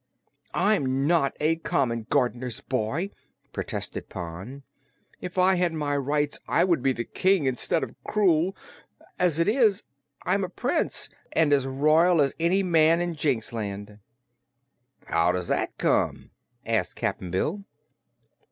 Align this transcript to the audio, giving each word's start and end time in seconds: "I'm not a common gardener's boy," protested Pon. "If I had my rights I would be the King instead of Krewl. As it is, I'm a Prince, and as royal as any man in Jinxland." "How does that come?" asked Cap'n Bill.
"I'm 0.55 1.05
not 1.05 1.37
a 1.39 1.57
common 1.57 2.07
gardener's 2.09 2.59
boy," 2.59 3.11
protested 3.53 4.09
Pon. 4.09 4.63
"If 5.19 5.37
I 5.37 5.53
had 5.53 5.73
my 5.73 5.95
rights 5.95 6.39
I 6.47 6.63
would 6.63 6.81
be 6.81 6.91
the 6.91 7.03
King 7.03 7.45
instead 7.45 7.83
of 7.83 7.93
Krewl. 8.03 8.55
As 9.19 9.37
it 9.37 9.47
is, 9.47 9.83
I'm 10.23 10.43
a 10.43 10.49
Prince, 10.49 11.07
and 11.33 11.53
as 11.53 11.67
royal 11.67 12.19
as 12.19 12.33
any 12.39 12.63
man 12.63 12.99
in 12.99 13.13
Jinxland." 13.13 13.99
"How 15.05 15.33
does 15.33 15.47
that 15.49 15.77
come?" 15.77 16.31
asked 16.65 16.95
Cap'n 16.95 17.29
Bill. 17.29 17.63